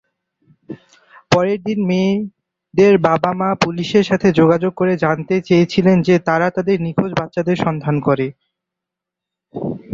পরের 1.31 1.59
দিন, 1.63 1.79
মেয়েদের 1.85 2.93
বাবা-মা 3.07 3.49
পুলিশের 3.63 4.03
সাথে 4.03 4.27
যোগাযোগ 4.31 4.71
করে 4.75 4.93
জানতে 4.97 5.35
চেয়েছিলেন 5.41 5.97
যে 6.01 6.15
তারা 6.27 6.47
তাদের 6.49 6.77
নিখোঁজ 6.81 7.11
বাচ্চাদের 7.19 7.57
সন্ধান 7.57 7.95
করে। 7.99 8.27